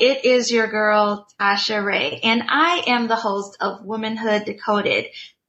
it 0.00 0.24
is 0.24 0.50
your 0.50 0.66
girl, 0.66 1.28
Tasha 1.38 1.84
Ray, 1.84 2.20
and 2.22 2.42
I 2.48 2.84
am 2.86 3.06
the 3.06 3.16
host 3.16 3.58
of 3.60 3.84
Womanhood 3.84 4.46
Decoded. 4.46 5.06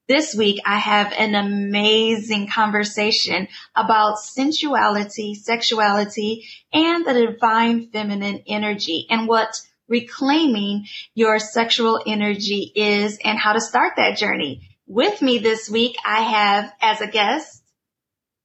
This 0.09 0.35
week 0.35 0.59
I 0.65 0.77
have 0.77 1.13
an 1.13 1.35
amazing 1.35 2.49
conversation 2.49 3.47
about 3.75 4.19
sensuality, 4.19 5.35
sexuality, 5.35 6.45
and 6.73 7.05
the 7.05 7.13
divine 7.13 7.91
feminine 7.91 8.43
energy 8.45 9.07
and 9.09 9.25
what 9.25 9.55
reclaiming 9.87 10.85
your 11.15 11.39
sexual 11.39 12.01
energy 12.05 12.73
is 12.75 13.19
and 13.23 13.39
how 13.39 13.53
to 13.53 13.61
start 13.61 13.93
that 13.95 14.17
journey. 14.17 14.67
With 14.85 15.21
me 15.21 15.37
this 15.37 15.69
week, 15.69 15.95
I 16.05 16.23
have 16.23 16.73
as 16.81 16.99
a 16.99 17.07
guest, 17.07 17.63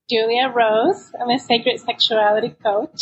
Julia 0.09 0.53
Rose. 0.55 1.11
I'm 1.19 1.29
a 1.29 1.37
sacred 1.37 1.81
sexuality 1.81 2.55
coach. 2.63 3.01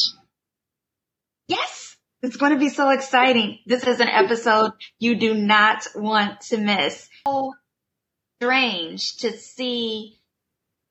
Yes, 1.47 1.84
it's 2.25 2.37
going 2.37 2.53
to 2.53 2.59
be 2.59 2.69
so 2.69 2.89
exciting. 2.89 3.59
This 3.67 3.85
is 3.85 3.99
an 3.99 4.07
episode 4.07 4.71
you 4.97 5.15
do 5.15 5.35
not 5.35 5.87
want 5.95 6.41
to 6.49 6.57
miss. 6.57 7.07
So 7.27 7.53
strange 8.41 9.17
to 9.17 9.31
see 9.31 10.17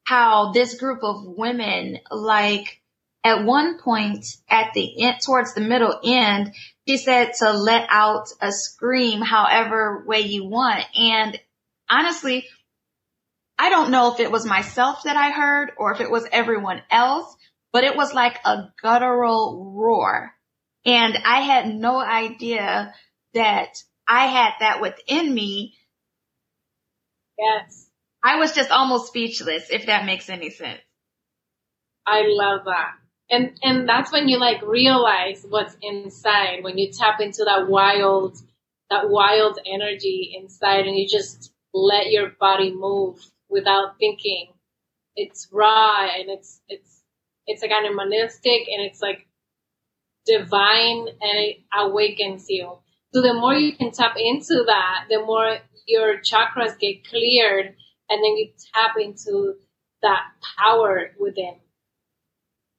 how 0.05 0.53
this 0.53 0.79
group 0.79 1.01
of 1.03 1.25
women, 1.25 1.99
like 2.11 2.81
at 3.25 3.45
one 3.45 3.79
point 3.81 4.25
at 4.49 4.75
the 4.75 5.05
end, 5.05 5.17
towards 5.25 5.55
the 5.55 5.61
middle 5.61 5.99
end, 6.05 6.55
she 6.87 6.99
said 6.99 7.33
to 7.41 7.53
let 7.53 7.89
out 7.91 8.29
a 8.41 8.53
scream 8.53 9.21
however 9.21 10.05
way 10.07 10.21
you 10.21 10.45
want. 10.45 10.85
And 10.95 11.41
honestly, 11.91 12.47
I 13.59 13.71
don't 13.71 13.91
know 13.91 14.13
if 14.13 14.21
it 14.21 14.31
was 14.31 14.47
myself 14.47 15.03
that 15.05 15.17
I 15.17 15.33
heard 15.33 15.73
or 15.79 15.93
if 15.93 16.01
it 16.01 16.11
was 16.11 16.29
everyone 16.31 16.83
else, 16.93 17.35
but 17.73 17.83
it 17.83 17.97
was 17.97 18.15
like 18.15 18.39
a 18.45 18.73
guttural 18.81 19.73
roar. 19.75 20.34
And 20.85 21.17
I 21.25 21.41
had 21.41 21.75
no 21.75 21.99
idea 21.99 22.95
that 23.33 23.83
I 24.07 24.27
had 24.27 24.53
that 24.61 24.81
within 24.81 25.33
me. 25.33 25.75
Yes. 27.39 27.89
I 28.23 28.39
was 28.39 28.55
just 28.55 28.71
almost 28.71 29.09
speechless, 29.09 29.71
if 29.71 29.87
that 29.87 30.07
makes 30.07 30.29
any 30.29 30.51
sense. 30.51 30.81
I 32.07 32.23
love 32.27 32.67
that. 32.67 32.93
And, 33.31 33.59
and 33.63 33.89
that's 33.89 34.13
when 34.13 34.29
you 34.29 34.39
like 34.39 34.63
realize 34.63 35.45
what's 35.49 35.77
inside, 35.81 36.63
when 36.63 36.77
you 36.77 36.93
tap 36.93 37.21
into 37.21 37.45
that 37.45 37.69
wild, 37.69 38.37
that 38.91 39.09
wild 39.09 39.59
energy 39.67 40.37
inside 40.39 40.87
and 40.87 40.97
you 40.97 41.09
just 41.09 41.53
let 41.73 42.11
your 42.11 42.31
body 42.39 42.73
move 42.75 43.19
without 43.49 43.97
thinking. 43.99 44.53
It's 45.17 45.49
raw 45.51 46.07
and 46.07 46.29
it's, 46.29 46.61
it's, 46.69 47.03
it's 47.47 47.63
like 47.63 47.71
animalistic 47.71 48.69
and 48.69 48.85
it's 48.87 49.01
like 49.01 49.27
divine 50.27 51.09
and 51.09 51.39
it 51.39 51.59
awakens 51.77 52.47
you. 52.49 52.79
So 53.15 53.23
the 53.23 53.35
more 53.35 53.55
you 53.55 53.77
can 53.77 53.93
tap 53.93 54.17
into 54.17 54.65
that, 54.67 55.07
the 55.11 55.21
more 55.21 55.59
your 55.87 56.19
chakras 56.21 56.79
get 56.79 57.07
cleared 57.09 57.67
and 58.09 58.25
then 58.25 58.37
you 58.37 58.51
tap 58.75 58.93
into 59.01 59.55
that 60.03 60.23
power 60.59 61.13
within. 61.19 61.57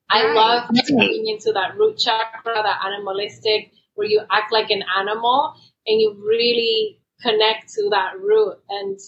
I 0.10 0.26
Right. 0.26 0.36
love 0.36 0.70
tapping 0.76 1.28
into 1.28 1.54
that 1.54 1.78
root 1.78 1.98
chakra, 1.98 2.56
that 2.56 2.82
animalistic, 2.86 3.72
where 3.96 4.08
you 4.08 4.22
act 4.32 4.52
like 4.52 4.70
an 4.70 4.84
animal 4.98 5.56
and 5.88 6.02
you 6.02 6.14
really 6.26 7.02
connect 7.22 7.74
to 7.74 7.90
that 7.92 8.20
root. 8.20 8.58
And 8.70 9.00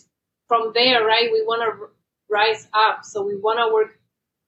from 0.47 0.73
there, 0.73 1.05
right, 1.05 1.31
we 1.31 1.43
want 1.43 1.61
to 1.61 1.89
rise 2.29 2.67
up. 2.73 3.05
So 3.05 3.23
we 3.23 3.35
want 3.37 3.59
to 3.59 3.73
work 3.73 3.99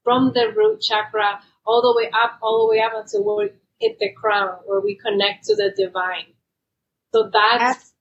from 0.04 0.32
the 0.34 0.52
root 0.56 0.82
chakra 0.82 1.42
all 1.66 1.82
the 1.82 1.96
way 1.98 2.10
up, 2.12 2.40
all 2.42 2.68
the 2.68 2.72
way 2.76 2.82
up 2.82 2.94
until 2.96 3.24
we 3.38 3.50
hit 3.80 3.98
the 4.00 4.12
crown, 4.14 4.60
where 4.66 4.82
we 4.82 4.96
connect 4.96 5.46
to 5.46 5.56
the 5.56 5.74
divine. 5.76 6.34
So 7.14 7.30
that's 7.32 7.94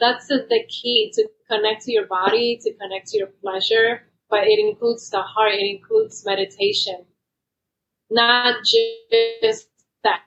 that's 0.00 0.26
the, 0.26 0.46
the 0.48 0.64
key 0.68 1.12
to 1.14 1.28
connect 1.48 1.82
to 1.84 1.92
your 1.92 2.06
body, 2.06 2.58
to 2.62 2.74
connect 2.74 3.08
to 3.08 3.18
your 3.18 3.28
pleasure, 3.42 4.02
but 4.28 4.46
it 4.46 4.58
includes 4.58 5.10
the 5.10 5.22
heart, 5.22 5.52
it 5.54 5.64
includes 5.64 6.24
meditation. 6.26 7.04
Not 8.10 8.56
just 8.64 9.68
that. 10.02 10.22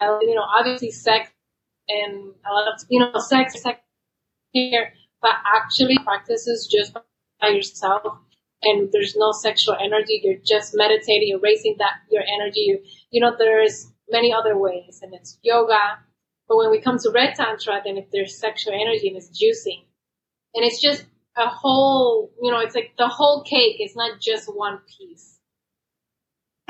You 0.00 0.34
know, 0.34 0.42
obviously 0.42 0.90
sex 0.90 1.30
and 1.88 2.34
a 2.46 2.52
lot 2.52 2.72
of, 2.72 2.80
you 2.88 3.00
know, 3.00 3.18
sex, 3.18 3.60
sex 3.62 3.80
here, 4.52 4.92
but 5.20 5.32
actually 5.56 5.98
practices 6.04 6.68
just 6.70 6.94
by 7.40 7.48
yourself 7.48 8.18
and 8.62 8.90
there's 8.92 9.16
no 9.16 9.32
sexual 9.32 9.74
energy. 9.74 10.20
You're 10.22 10.40
just 10.44 10.72
meditating, 10.74 11.28
you're 11.28 11.40
raising 11.40 11.76
that, 11.78 11.94
your 12.10 12.22
energy. 12.22 12.60
You, 12.60 12.82
you 13.10 13.20
know, 13.20 13.34
there's 13.36 13.90
many 14.08 14.32
other 14.32 14.56
ways 14.56 15.00
and 15.02 15.14
it's 15.14 15.38
yoga. 15.42 15.98
But 16.48 16.56
when 16.58 16.70
we 16.70 16.80
come 16.80 16.98
to 16.98 17.10
red 17.10 17.34
tantra, 17.34 17.80
then 17.84 17.96
if 17.96 18.10
there's 18.10 18.38
sexual 18.38 18.74
energy 18.74 19.08
and 19.08 19.16
it's 19.16 19.30
juicing 19.30 19.84
and 20.54 20.64
it's 20.64 20.80
just 20.80 21.04
a 21.36 21.48
whole, 21.48 22.30
you 22.40 22.50
know, 22.50 22.60
it's 22.60 22.74
like 22.74 22.92
the 22.98 23.08
whole 23.08 23.42
cake. 23.42 23.76
It's 23.78 23.96
not 23.96 24.20
just 24.20 24.46
one 24.46 24.80
piece. 24.86 25.38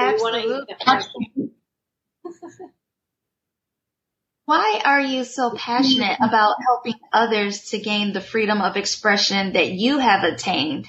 Eat 0.01 0.05
Absolutely. 0.87 1.51
Why 4.45 4.83
are 4.85 5.01
you 5.01 5.25
so 5.25 5.53
passionate 5.57 6.19
about 6.21 6.57
helping 6.67 6.95
others 7.13 7.71
to 7.71 7.79
gain 7.79 8.13
the 8.13 8.21
freedom 8.21 8.61
of 8.61 8.77
expression 8.77 9.53
that 9.53 9.71
you 9.71 9.99
have 9.99 10.25
attained? 10.25 10.87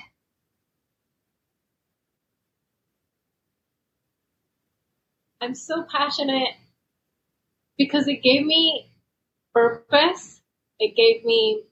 I'm 5.44 5.56
so 5.56 5.84
passionate 5.84 6.56
because 7.78 8.08
it 8.08 8.24
gave 8.24 8.46
me 8.46 8.88
purpose. 9.54 10.40
It 10.80 10.96
gave 10.96 11.26
me, 11.26 11.64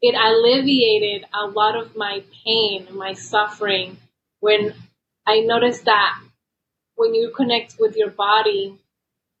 it 0.00 0.14
alleviated 0.14 1.26
a 1.34 1.48
lot 1.48 1.76
of 1.76 1.96
my 1.96 2.22
pain, 2.44 2.86
my 2.92 3.14
suffering 3.14 3.96
when 4.38 4.74
I 5.26 5.40
noticed 5.40 5.86
that 5.86 6.20
when 6.94 7.16
you 7.16 7.32
connect 7.34 7.80
with 7.80 7.96
your 7.96 8.10
body, 8.10 8.78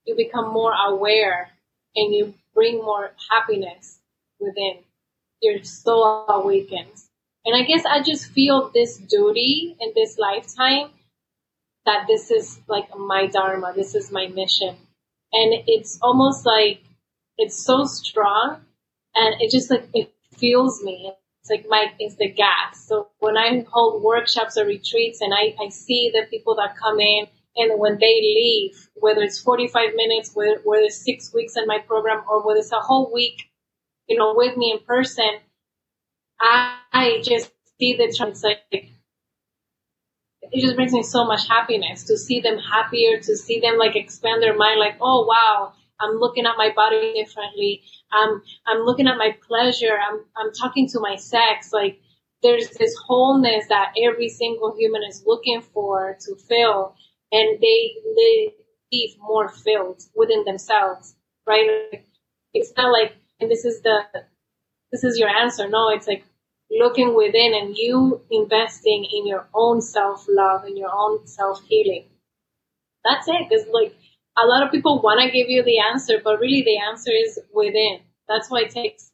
you 0.04 0.16
become 0.16 0.52
more 0.52 0.72
aware 0.72 1.50
and 1.94 2.12
you 2.12 2.34
bring 2.54 2.78
more 2.78 3.12
happiness 3.30 4.00
within. 4.40 4.78
Your 5.40 5.62
soul 5.62 6.26
awakens. 6.28 7.08
And 7.44 7.54
I 7.54 7.64
guess 7.64 7.84
I 7.84 8.02
just 8.02 8.32
feel 8.32 8.72
this 8.74 8.96
duty 8.96 9.76
in 9.78 9.92
this 9.94 10.18
lifetime 10.18 10.90
that 11.86 12.06
this 12.08 12.30
is 12.30 12.60
like 12.68 12.88
my 12.96 13.26
dharma, 13.26 13.72
this 13.74 13.94
is 13.94 14.10
my 14.10 14.26
mission. 14.28 14.76
And 15.32 15.64
it's 15.66 15.98
almost 16.02 16.46
like 16.46 16.82
it's 17.38 17.64
so 17.64 17.84
strong 17.84 18.60
and 19.14 19.34
it 19.40 19.50
just 19.50 19.70
like 19.70 19.88
it 19.94 20.12
fuels 20.36 20.82
me. 20.82 21.12
It's 21.42 21.50
like 21.50 21.66
my 21.68 21.92
it's 21.98 22.16
the 22.16 22.28
gas. 22.28 22.86
So 22.86 23.08
when 23.18 23.36
I 23.36 23.64
hold 23.70 24.02
workshops 24.02 24.56
or 24.56 24.64
retreats 24.64 25.20
and 25.20 25.32
I, 25.34 25.54
I 25.62 25.68
see 25.68 26.10
the 26.12 26.26
people 26.30 26.56
that 26.56 26.76
come 26.76 27.00
in 27.00 27.26
and 27.56 27.78
when 27.78 27.98
they 27.98 28.20
leave, 28.20 28.88
whether 28.94 29.22
it's 29.22 29.40
45 29.40 29.94
minutes, 29.94 30.30
whether, 30.34 30.60
whether 30.64 30.84
it's 30.84 31.04
six 31.04 31.32
weeks 31.32 31.56
in 31.56 31.66
my 31.66 31.78
program 31.78 32.22
or 32.28 32.44
whether 32.46 32.60
it's 32.60 32.72
a 32.72 32.80
whole 32.80 33.12
week, 33.12 33.50
you 34.08 34.16
know, 34.18 34.34
with 34.36 34.56
me 34.56 34.72
in 34.72 34.84
person, 34.84 35.38
I, 36.40 36.78
I 36.92 37.22
just 37.22 37.50
see 37.78 37.94
the 37.94 38.12
trans 38.16 38.42
like 38.42 38.93
it 40.52 40.60
just 40.60 40.76
brings 40.76 40.92
me 40.92 41.02
so 41.02 41.24
much 41.24 41.48
happiness 41.48 42.04
to 42.04 42.16
see 42.16 42.40
them 42.40 42.58
happier, 42.58 43.18
to 43.20 43.36
see 43.36 43.60
them 43.60 43.78
like 43.78 43.96
expand 43.96 44.42
their 44.42 44.56
mind, 44.56 44.80
like, 44.80 44.96
oh 45.00 45.24
wow, 45.26 45.72
I'm 46.00 46.16
looking 46.16 46.46
at 46.46 46.56
my 46.56 46.70
body 46.74 47.12
differently. 47.14 47.82
I'm 48.12 48.42
I'm 48.66 48.84
looking 48.84 49.08
at 49.08 49.16
my 49.16 49.36
pleasure. 49.46 49.98
I'm 49.98 50.24
I'm 50.36 50.52
talking 50.52 50.88
to 50.90 51.00
my 51.00 51.16
sex. 51.16 51.70
Like 51.72 52.00
there's 52.42 52.68
this 52.70 52.94
wholeness 53.06 53.66
that 53.68 53.94
every 54.02 54.28
single 54.28 54.74
human 54.76 55.02
is 55.08 55.22
looking 55.26 55.62
for 55.62 56.16
to 56.20 56.36
fill, 56.36 56.94
and 57.32 57.60
they 57.60 57.94
leave 58.92 59.16
more 59.18 59.48
filled 59.48 60.02
within 60.14 60.44
themselves, 60.44 61.16
right? 61.46 62.04
It's 62.52 62.72
not 62.76 62.92
like, 62.92 63.16
and 63.40 63.50
this 63.50 63.64
is 63.64 63.82
the 63.82 64.02
this 64.92 65.04
is 65.04 65.18
your 65.18 65.28
answer. 65.28 65.68
No, 65.68 65.90
it's 65.90 66.06
like 66.06 66.24
looking 66.70 67.14
within 67.14 67.54
and 67.54 67.76
you 67.76 68.20
investing 68.30 69.06
in 69.12 69.26
your 69.26 69.48
own 69.54 69.80
self 69.80 70.26
love 70.28 70.64
and 70.64 70.76
your 70.78 70.90
own 70.92 71.26
self 71.26 71.62
healing. 71.68 72.06
That's 73.04 73.28
it. 73.28 73.48
Because 73.48 73.66
like 73.72 73.94
a 74.36 74.46
lot 74.46 74.64
of 74.64 74.72
people 74.72 75.02
want 75.02 75.20
to 75.20 75.30
give 75.30 75.48
you 75.48 75.62
the 75.62 75.78
answer, 75.80 76.20
but 76.22 76.40
really 76.40 76.62
the 76.62 76.78
answer 76.78 77.10
is 77.12 77.38
within. 77.54 78.00
That's 78.28 78.50
why 78.50 78.62
it 78.62 78.70
takes 78.70 79.10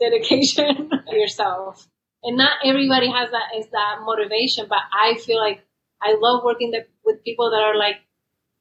dedication 0.00 0.90
yourself. 1.08 1.86
And 2.22 2.38
not 2.38 2.52
everybody 2.64 3.10
has 3.10 3.30
that 3.30 3.58
is 3.58 3.66
that 3.72 4.00
motivation, 4.02 4.66
but 4.68 4.78
I 4.92 5.16
feel 5.18 5.38
like 5.38 5.62
I 6.02 6.16
love 6.18 6.42
working 6.44 6.70
the, 6.70 6.86
with 7.04 7.22
people 7.22 7.50
that 7.50 7.60
are 7.60 7.76
like, 7.76 7.96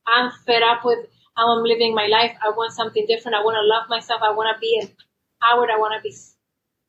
I'm 0.08 0.32
fed 0.46 0.64
up 0.64 0.84
with 0.84 1.08
how 1.36 1.58
I'm 1.58 1.64
living 1.64 1.96
my 1.96 2.08
life. 2.08 2.36
I 2.44 2.50
want 2.50 2.74
something 2.74 3.06
different. 3.08 3.36
I 3.36 3.44
want 3.44 3.56
to 3.56 3.66
love 3.66 3.90
myself. 3.90 4.22
I 4.22 4.32
want 4.32 4.54
to 4.54 4.60
be 4.60 4.80
empowered. 4.82 5.70
I 5.70 5.80
want 5.80 5.94
to 5.98 6.02
be 6.02 6.16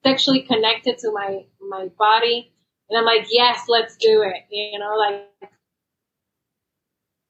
sexually 0.05 0.43
connected 0.43 0.99
to 0.99 1.13
my 1.13 1.45
my 1.61 1.89
body 1.99 2.53
and 2.91 2.99
i'm 2.99 3.05
like 3.05 3.27
yes 3.31 3.65
let's 3.69 3.97
do 3.97 4.23
it 4.23 4.45
you 4.51 4.79
know 4.79 4.95
like 4.97 5.25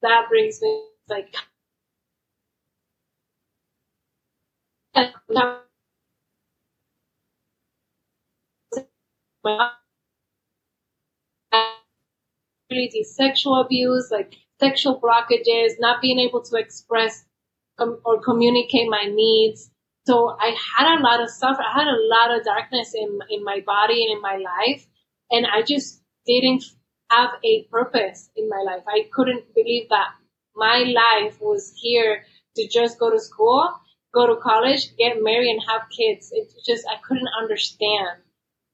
that 0.02 0.28
brings 0.28 0.60
me 0.62 0.82
like 1.08 1.34
sexual 13.04 13.60
abuse, 13.60 14.10
like 14.10 14.34
sexual 14.60 15.00
blockages, 15.00 15.72
not 15.78 16.00
being 16.00 16.18
able 16.18 16.42
to 16.42 16.56
express 16.56 17.24
um, 17.78 18.00
or 18.04 18.20
communicate 18.20 18.88
my 18.88 19.04
needs. 19.10 19.70
So 20.06 20.36
I 20.38 20.54
had 20.76 20.98
a 20.98 21.02
lot 21.02 21.22
of 21.22 21.30
stuff. 21.30 21.56
I 21.58 21.72
had 21.78 21.88
a 21.88 22.02
lot 22.14 22.36
of 22.36 22.44
darkness 22.44 22.94
in 22.94 23.20
in 23.30 23.42
my 23.42 23.60
body 23.64 24.04
and 24.04 24.16
in 24.16 24.22
my 24.22 24.36
life, 24.36 24.86
and 25.30 25.46
I 25.46 25.62
just 25.62 26.02
didn't 26.26 26.64
have 27.10 27.30
a 27.44 27.64
purpose 27.70 28.30
in 28.36 28.48
my 28.48 28.62
life. 28.64 28.84
I 28.86 29.08
couldn't 29.12 29.54
believe 29.54 29.88
that 29.90 30.08
my 30.54 30.84
life 31.02 31.40
was 31.40 31.72
here 31.76 32.24
to 32.56 32.68
just 32.68 32.98
go 32.98 33.10
to 33.10 33.18
school, 33.18 33.68
go 34.12 34.26
to 34.26 34.40
college, 34.40 34.96
get 34.96 35.22
married, 35.22 35.50
and 35.50 35.62
have 35.68 35.82
kids. 35.96 36.30
It 36.32 36.52
just 36.66 36.86
I 36.86 36.96
couldn't 37.06 37.28
understand. 37.40 38.20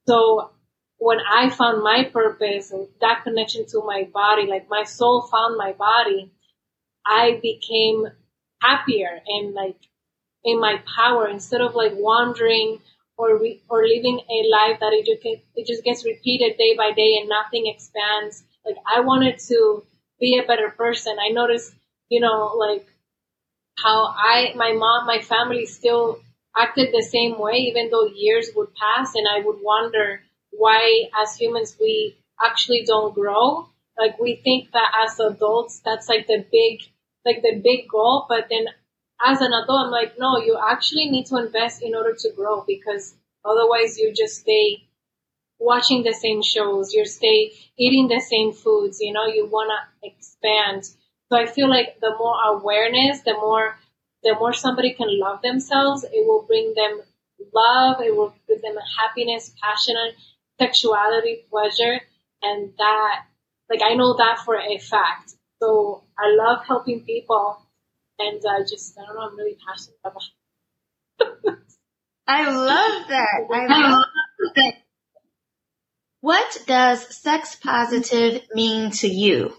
So 0.07 0.51
when 0.97 1.19
I 1.19 1.49
found 1.49 1.81
my 1.81 2.09
purpose 2.11 2.71
and 2.71 2.87
that 2.99 3.23
connection 3.23 3.65
to 3.67 3.81
my 3.85 4.03
body, 4.13 4.47
like 4.47 4.67
my 4.69 4.83
soul 4.83 5.27
found 5.31 5.57
my 5.57 5.71
body, 5.73 6.31
I 7.05 7.39
became 7.41 8.05
happier 8.61 9.19
and 9.27 9.53
like 9.53 9.77
in 10.43 10.59
my 10.59 10.81
power 10.97 11.27
instead 11.27 11.61
of 11.61 11.75
like 11.75 11.93
wandering 11.95 12.79
or 13.17 13.37
re- 13.37 13.61
or 13.69 13.83
living 13.85 14.19
a 14.29 14.39
life 14.49 14.79
that 14.79 14.93
it 14.93 15.05
just 15.05 15.23
it 15.55 15.67
just 15.67 15.83
gets 15.83 16.05
repeated 16.05 16.57
day 16.57 16.75
by 16.75 16.91
day 16.91 17.17
and 17.19 17.29
nothing 17.29 17.67
expands. 17.67 18.43
Like 18.65 18.77
I 18.95 19.01
wanted 19.01 19.39
to 19.49 19.83
be 20.19 20.39
a 20.39 20.47
better 20.47 20.69
person. 20.69 21.17
I 21.19 21.29
noticed, 21.29 21.73
you 22.09 22.19
know, 22.21 22.55
like 22.57 22.85
how 23.77 24.05
I, 24.07 24.53
my 24.55 24.73
mom, 24.73 25.05
my 25.07 25.19
family 25.19 25.65
still 25.65 26.19
acted 26.57 26.89
the 26.93 27.03
same 27.03 27.37
way, 27.39 27.53
even 27.69 27.89
though 27.89 28.05
years 28.07 28.49
would 28.55 28.69
pass, 28.75 29.15
and 29.15 29.27
I 29.27 29.39
would 29.45 29.59
wonder 29.61 30.21
why 30.51 31.09
as 31.21 31.35
humans 31.35 31.75
we 31.79 32.17
actually 32.43 32.83
don't 32.85 33.13
grow. 33.13 33.67
Like 33.97 34.19
we 34.19 34.35
think 34.43 34.71
that 34.71 34.91
as 35.05 35.19
adults, 35.19 35.81
that's 35.83 36.09
like 36.09 36.27
the 36.27 36.45
big, 36.51 36.81
like 37.25 37.41
the 37.41 37.59
big 37.63 37.87
goal. 37.89 38.25
But 38.27 38.47
then 38.49 38.65
as 39.25 39.41
an 39.41 39.51
adult, 39.53 39.85
I'm 39.85 39.91
like, 39.91 40.17
no, 40.17 40.37
you 40.37 40.57
actually 40.61 41.09
need 41.09 41.27
to 41.27 41.37
invest 41.37 41.81
in 41.81 41.95
order 41.95 42.13
to 42.13 42.31
grow 42.35 42.63
because 42.67 43.15
otherwise 43.45 43.97
you 43.97 44.13
just 44.13 44.41
stay 44.41 44.83
watching 45.59 46.03
the 46.03 46.13
same 46.13 46.41
shows. 46.41 46.93
You 46.93 47.05
stay 47.05 47.51
eating 47.77 48.07
the 48.07 48.19
same 48.19 48.51
foods. 48.51 48.99
You 48.99 49.13
know, 49.13 49.27
you 49.27 49.45
want 49.45 49.71
to 49.71 50.07
expand. 50.07 50.83
So 51.29 51.37
I 51.37 51.45
feel 51.45 51.69
like 51.69 51.99
the 52.01 52.13
more 52.17 52.35
awareness, 52.45 53.21
the 53.21 53.33
more, 53.33 53.77
the 54.23 54.35
more 54.39 54.53
somebody 54.53 54.93
can 54.93 55.07
love 55.19 55.41
themselves, 55.41 56.03
it 56.03 56.27
will 56.27 56.43
bring 56.43 56.73
them 56.75 57.01
love. 57.53 58.01
It 58.01 58.15
will 58.15 58.33
give 58.47 58.61
them 58.61 58.75
happiness, 58.99 59.53
passion, 59.61 59.95
sexuality, 60.59 61.45
pleasure, 61.49 62.01
and 62.41 62.73
that, 62.77 63.25
like, 63.69 63.81
I 63.83 63.95
know 63.95 64.15
that 64.17 64.39
for 64.45 64.55
a 64.59 64.77
fact. 64.77 65.33
So 65.61 66.03
I 66.17 66.33
love 66.35 66.65
helping 66.67 67.01
people, 67.01 67.57
and 68.27 68.41
I 68.49 68.61
just, 68.61 68.97
I 68.97 69.05
don't 69.05 69.15
know, 69.15 69.21
I'm 69.21 69.37
really 69.37 69.57
passionate 69.67 69.97
about 70.03 70.21
it. 70.23 71.57
I 72.27 72.49
love 72.49 73.07
that. 73.09 73.47
I 73.51 73.67
love 73.91 74.05
that. 74.55 74.73
What 76.21 76.63
does 76.67 77.15
sex 77.15 77.55
positive 77.55 78.43
mean 78.53 78.91
to 78.91 79.07
you? 79.07 79.53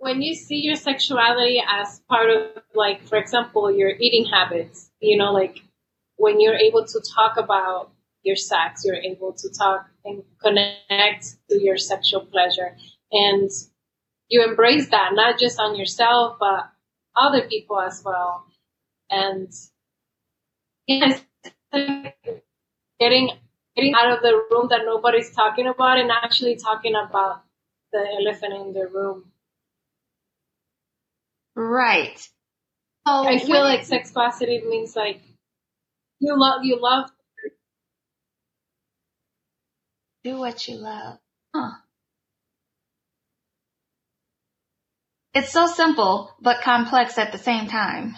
When 0.00 0.22
you 0.22 0.34
see 0.36 0.60
your 0.62 0.76
sexuality 0.76 1.60
as 1.66 2.00
part 2.08 2.30
of, 2.30 2.62
like, 2.74 3.08
for 3.08 3.16
example, 3.16 3.70
your 3.70 3.90
eating 3.90 4.26
habits, 4.26 4.90
you 5.00 5.18
know, 5.18 5.32
like 5.32 5.58
when 6.16 6.40
you're 6.40 6.54
able 6.54 6.84
to 6.84 7.02
talk 7.16 7.36
about 7.36 7.90
your 8.22 8.36
sex, 8.36 8.84
you're 8.84 8.96
able 8.96 9.32
to 9.32 9.48
talk 9.58 9.88
and 10.04 10.22
connect 10.40 11.36
to 11.50 11.60
your 11.60 11.78
sexual 11.78 12.20
pleasure. 12.20 12.76
And 13.10 13.50
you 14.28 14.44
embrace 14.44 14.88
that, 14.90 15.10
not 15.14 15.38
just 15.38 15.58
on 15.58 15.76
yourself, 15.76 16.36
but 16.38 16.70
other 17.16 17.48
people 17.48 17.80
as 17.80 18.02
well. 18.04 18.44
And 19.10 19.52
yes, 20.86 21.22
getting, 21.72 23.30
getting 23.76 23.94
out 23.94 24.12
of 24.12 24.22
the 24.22 24.42
room 24.50 24.68
that 24.70 24.82
nobody's 24.84 25.34
talking 25.34 25.66
about 25.66 25.98
and 25.98 26.10
actually 26.10 26.56
talking 26.56 26.94
about 26.94 27.42
the 27.92 28.04
elephant 28.20 28.54
in 28.54 28.72
the 28.72 28.86
room. 28.86 29.32
Right. 31.54 32.28
Oh, 33.06 33.26
I 33.26 33.38
feel 33.38 33.62
like 33.62 33.84
sex 33.84 34.10
positive 34.12 34.64
means 34.64 34.94
like 34.94 35.22
you 36.20 36.38
love, 36.38 36.60
you 36.64 36.78
love. 36.80 37.10
Do 40.24 40.38
what 40.38 40.68
you 40.68 40.76
love. 40.76 41.18
Huh. 41.54 41.70
It's 45.34 45.52
so 45.52 45.66
simple, 45.66 46.34
but 46.40 46.62
complex 46.62 47.18
at 47.18 47.32
the 47.32 47.38
same 47.38 47.68
time. 47.68 48.16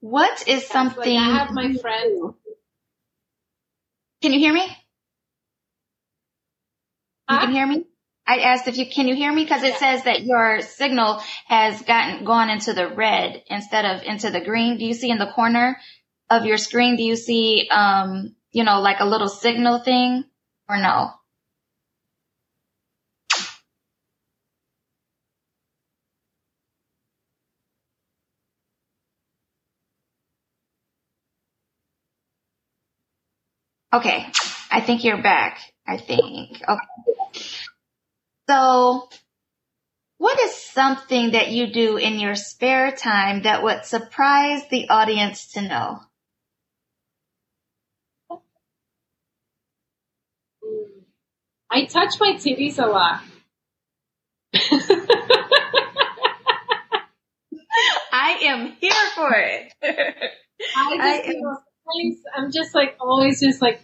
What 0.00 0.46
is 0.48 0.66
something? 0.66 1.16
Like 1.16 1.28
I 1.28 1.38
have 1.38 1.50
my 1.52 1.72
friend. 1.74 2.34
Can 4.20 4.32
you 4.32 4.38
hear 4.38 4.52
me? 4.52 4.66
You 7.30 7.38
can 7.38 7.52
hear 7.52 7.66
me? 7.66 7.84
I 8.26 8.38
asked 8.38 8.68
if 8.68 8.76
you 8.76 8.86
can 8.86 9.08
you 9.08 9.14
hear 9.14 9.32
me 9.32 9.44
because 9.44 9.62
it 9.62 9.72
yeah. 9.72 9.78
says 9.78 10.04
that 10.04 10.24
your 10.24 10.60
signal 10.62 11.22
has 11.46 11.80
gotten 11.82 12.24
gone 12.24 12.50
into 12.50 12.72
the 12.72 12.88
red 12.88 13.42
instead 13.48 13.84
of 13.84 14.02
into 14.02 14.30
the 14.30 14.40
green. 14.40 14.78
Do 14.78 14.84
you 14.84 14.94
see 14.94 15.10
in 15.10 15.18
the 15.18 15.30
corner 15.30 15.78
of 16.30 16.44
your 16.46 16.58
screen? 16.58 16.96
Do 16.96 17.02
you 17.02 17.16
see 17.16 17.68
um 17.70 18.34
you 18.50 18.64
know 18.64 18.80
like 18.80 19.00
a 19.00 19.06
little 19.06 19.28
signal 19.28 19.78
thing 19.80 20.24
or 20.68 20.78
no? 20.78 21.10
Okay, 33.94 34.26
I 34.72 34.80
think 34.80 35.04
you're 35.04 35.22
back. 35.22 35.60
I 35.86 35.98
think. 35.98 36.60
Okay. 36.68 37.14
So 38.48 39.08
what 40.18 40.40
is 40.40 40.52
something 40.54 41.30
that 41.30 41.52
you 41.52 41.72
do 41.72 41.96
in 41.96 42.18
your 42.18 42.34
spare 42.34 42.90
time 42.90 43.42
that 43.42 43.62
would 43.62 43.84
surprise 43.84 44.62
the 44.68 44.88
audience 44.88 45.52
to 45.52 45.62
know? 45.62 46.00
I 51.70 51.84
touch 51.84 52.14
my 52.18 52.32
titties 52.34 52.78
a 52.78 52.86
lot. 52.86 53.22
I 58.12 58.38
am 58.42 58.76
here 58.80 58.92
for 59.14 59.32
it. 59.34 59.72
I 59.82 60.96
just, 60.96 61.00
I 61.00 61.22
am, 61.26 61.58
I'm 62.36 62.50
just 62.52 62.74
like 62.74 62.96
always 63.00 63.40
just 63.40 63.60
like 63.62 63.80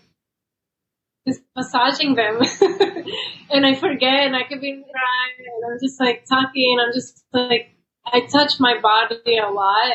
just 1.27 1.43
massaging 1.57 2.15
them. 2.15 2.37
and 3.51 3.67
I 3.67 3.75
forget 3.75 4.27
and 4.27 4.37
I 4.37 4.45
could 4.49 4.61
be 4.61 4.73
crying 4.73 5.47
and 5.47 5.73
I'm 5.73 5.79
just 5.83 6.01
like 6.01 6.25
talking 6.29 6.79
I'm 6.81 6.93
just 6.93 7.25
like, 7.33 7.71
I 8.07 8.21
touch 8.27 8.59
my 8.59 8.81
body 8.81 9.39
a 9.39 9.51
lot. 9.51 9.93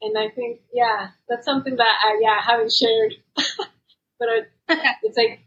And 0.00 0.16
I 0.16 0.28
think, 0.32 0.60
yeah, 0.72 1.08
that's 1.28 1.44
something 1.44 1.74
that 1.76 1.82
I, 1.82 2.20
yeah, 2.20 2.36
I 2.40 2.52
haven't 2.52 2.72
shared. 2.72 3.14
but 4.18 4.28
it's 5.02 5.16
like, 5.16 5.40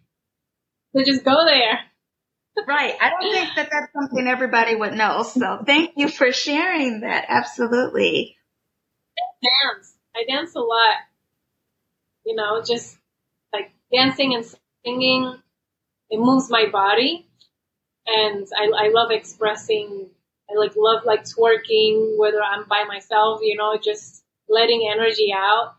they 0.94 1.04
just 1.04 1.24
go 1.24 1.46
there. 1.46 1.80
right. 2.68 2.96
I 3.00 3.10
don't 3.10 3.32
think 3.32 3.50
that 3.56 3.70
that's 3.72 3.94
something 3.94 4.28
everybody 4.28 4.76
would 4.76 4.94
know. 4.94 5.24
So 5.24 5.64
thank 5.66 5.94
you 5.96 6.10
for 6.10 6.34
sharing 6.34 7.02
that. 7.02 7.26
Absolutely. 7.30 8.36
I 9.18 9.48
dance. 9.48 9.94
I 10.14 10.24
dance 10.28 10.56
a 10.56 10.60
lot. 10.60 10.96
You 12.26 12.36
know, 12.36 12.62
just 12.64 12.98
like 13.54 13.72
dancing 13.92 14.34
and 14.36 14.46
singing 14.86 15.38
it 16.10 16.20
moves 16.20 16.50
my 16.50 16.66
body. 16.72 17.28
And 18.08 18.48
I, 18.58 18.88
I 18.88 18.90
love 18.90 19.12
expressing 19.12 20.10
I 20.52 20.56
like 20.58 20.74
love 20.76 21.06
like 21.06 21.24
twerking 21.24 22.18
whether 22.18 22.42
I'm 22.44 22.68
by 22.68 22.86
myself 22.88 23.42
you 23.44 23.58
know 23.58 23.78
just 23.84 24.24
letting 24.50 24.90
energy 24.92 25.34
out. 25.36 25.76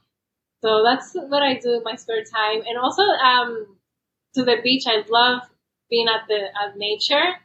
So 0.62 0.82
that's 0.84 1.14
what 1.14 1.42
I 1.42 1.58
do 1.58 1.74
in 1.74 1.82
my 1.84 1.96
spare 1.96 2.24
time. 2.24 2.62
And 2.66 2.78
also 2.78 3.02
um 3.02 3.76
to 4.34 4.44
the 4.44 4.58
beach 4.62 4.84
I 4.86 5.04
love 5.08 5.42
being 5.90 6.08
at 6.08 6.28
the 6.28 6.40
at 6.62 6.76
nature 6.76 7.36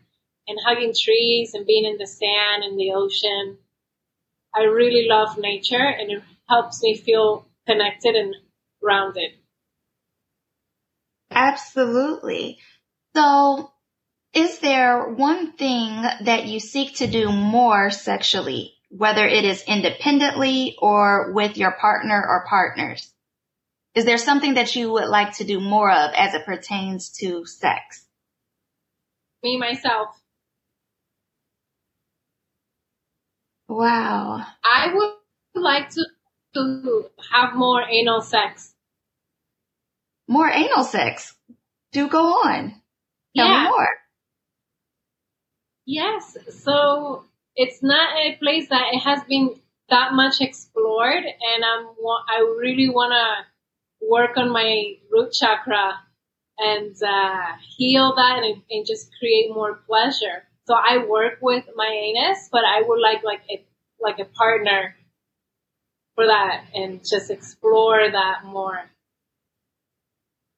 and 0.48 0.60
hugging 0.66 0.94
trees 1.00 1.54
and 1.54 1.66
being 1.66 1.86
in 1.86 1.98
the 1.98 2.08
sand 2.08 2.64
and 2.64 2.80
the 2.80 2.94
ocean. 2.94 3.58
I 4.56 4.64
really 4.64 5.08
love 5.08 5.38
nature 5.38 5.76
and 6.00 6.12
it 6.12 6.24
helps 6.50 6.84
me 6.84 6.96
feel 6.98 7.46
connected 7.68 8.16
and 8.16 8.36
grounded 8.82 9.32
absolutely 11.32 12.60
So 13.16 13.72
is 14.34 14.60
there 14.60 15.10
one 15.10 15.54
thing 15.54 16.04
that 16.22 16.46
you 16.46 16.60
seek 16.60 16.98
to 16.98 17.08
do 17.08 17.32
more 17.32 17.90
sexually, 17.90 18.74
whether 18.90 19.26
it 19.26 19.44
is 19.44 19.64
independently 19.68 20.76
or 20.80 21.34
with 21.34 21.58
your 21.58 21.72
partner 21.72 22.16
or 22.16 22.46
partners? 22.48 23.12
Is 23.96 24.06
there 24.06 24.20
something 24.20 24.54
that 24.54 24.76
you 24.76 24.92
would 24.92 25.08
like 25.08 25.38
to 25.38 25.44
do 25.44 25.60
more 25.60 25.92
of 25.92 26.12
as 26.16 26.36
it 26.36 26.46
pertains 26.46 27.10
to 27.20 27.46
sex? 27.48 28.06
Me, 29.44 29.58
myself. 29.58 30.10
Wow. 33.68 34.46
I 34.64 34.94
would 34.94 35.14
like 35.64 35.90
to, 35.90 36.06
to 36.58 37.10
have 37.32 37.56
more 37.56 37.84
anal 37.90 38.22
sex. 38.22 38.74
More 40.28 40.50
anal 40.50 40.84
sex? 40.84 41.36
Do 41.92 42.08
go 42.10 42.24
on. 42.44 42.82
Tell 43.36 43.48
Yeah. 43.48 43.64
me 43.64 43.70
more. 43.70 43.90
Yes. 45.86 46.38
So 46.50 47.24
it's 47.56 47.82
not 47.82 48.10
a 48.18 48.36
place 48.38 48.70
that 48.70 48.94
it 48.94 49.00
has 49.00 49.24
been 49.24 49.56
that 49.90 50.14
much 50.14 50.42
explored, 50.42 51.24
and 51.24 51.64
I'm 51.64 51.88
I 52.28 52.40
really 52.60 52.90
want 52.90 53.14
to 53.14 54.06
work 54.06 54.38
on 54.38 54.52
my 54.52 54.98
root 55.10 55.32
chakra 55.32 55.94
and 56.58 56.96
uh, 57.02 57.54
heal 57.78 58.14
that 58.16 58.44
and, 58.44 58.62
and 58.70 58.86
just 58.86 59.10
create 59.18 59.50
more 59.54 59.76
pleasure. 59.88 60.44
So 60.66 60.74
I 60.76 61.06
work 61.06 61.40
with 61.42 61.66
my 61.76 61.88
anus, 61.88 62.50
but 62.52 62.66
I 62.66 62.82
would 62.86 63.00
like 63.00 63.24
like 63.24 63.44
a 63.50 63.64
like 64.02 64.20
a 64.20 64.26
partner 64.26 64.96
for 66.18 66.26
that 66.26 66.66
and 66.74 67.02
just 67.08 67.30
explore 67.30 68.10
that 68.12 68.44
more. 68.44 68.82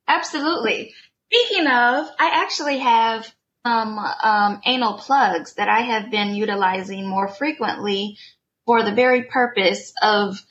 Absolutely. 0.08 0.94
Speaking 1.32 1.68
of, 1.68 2.08
I 2.18 2.32
actually 2.34 2.80
have 2.80 3.30
some 3.68 4.00
um, 4.00 4.62
anal 4.66 4.94
plugs 4.94 5.56
that 5.56 5.68
I 5.68 5.82
have 5.82 6.10
been 6.10 6.34
utilizing 6.34 7.06
more 7.06 7.28
frequently 7.28 8.18
for 8.66 8.84
the 8.84 8.94
very 8.94 9.24
purpose 9.24 9.92
of 10.01 10.42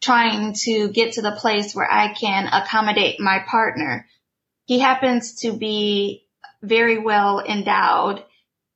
trying 0.00 0.54
to 0.64 0.88
get 0.88 1.14
to 1.14 1.22
the 1.22 1.32
place 1.32 1.74
where 1.74 1.90
I 1.90 2.14
can 2.14 2.46
accommodate 2.46 3.18
my 3.18 3.40
partner. 3.50 4.06
He 4.66 4.78
happens 4.78 5.40
to 5.40 5.52
be 5.52 6.28
very 6.62 6.98
well 6.98 7.40
endowed 7.40 8.22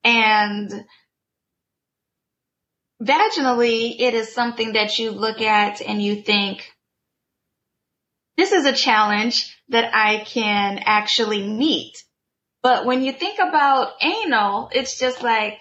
and 0.03 0.85
vaginally 3.03 3.97
it 3.99 4.15
is 4.15 4.35
something 4.35 4.73
that 4.73 4.99
you 4.99 5.11
look 5.11 5.41
at 5.41 5.81
and 5.81 6.03
you 6.03 6.23
think, 6.23 6.65
this 8.37 8.53
is 8.53 8.67
a 8.67 8.73
challenge 8.73 9.57
that 9.69 9.95
I 9.95 10.25
can 10.25 10.81
actually 10.85 11.47
meet. 11.47 12.05
But 12.63 12.87
when 12.87 13.03
you 13.03 13.13
think 13.13 13.39
about 13.39 13.93
anal, 14.01 14.71
it's 14.73 14.99
just 14.99 15.23
like, 15.23 15.61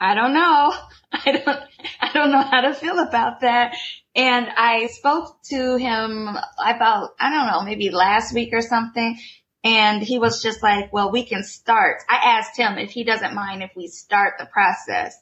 I 0.00 0.14
don't 0.14 0.32
know. 0.32 0.72
I 1.12 1.32
don't, 1.32 1.60
I 2.00 2.12
don't 2.12 2.30
know 2.30 2.42
how 2.42 2.60
to 2.62 2.74
feel 2.74 2.98
about 2.98 3.40
that. 3.40 3.76
And 4.14 4.48
I 4.48 4.86
spoke 4.88 5.42
to 5.50 5.76
him 5.76 6.28
about, 6.64 7.10
I 7.18 7.30
don't 7.30 7.46
know, 7.46 7.62
maybe 7.62 7.90
last 7.90 8.34
week 8.34 8.50
or 8.52 8.62
something. 8.62 9.18
And 9.64 10.02
he 10.02 10.18
was 10.18 10.42
just 10.42 10.62
like, 10.62 10.92
well, 10.92 11.10
we 11.10 11.24
can 11.24 11.42
start. 11.42 12.02
I 12.08 12.16
asked 12.38 12.56
him 12.56 12.78
if 12.78 12.90
he 12.90 13.04
doesn't 13.04 13.34
mind 13.34 13.62
if 13.62 13.72
we 13.76 13.88
start 13.88 14.34
the 14.38 14.46
process. 14.46 15.16